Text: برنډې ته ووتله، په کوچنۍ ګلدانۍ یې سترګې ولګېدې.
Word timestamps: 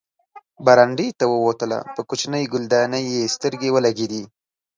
برنډې 0.65 1.07
ته 1.19 1.25
ووتله، 1.33 1.77
په 1.95 2.01
کوچنۍ 2.09 2.43
ګلدانۍ 2.53 3.05
یې 3.15 3.31
سترګې 3.35 3.69
ولګېدې. 3.75 4.23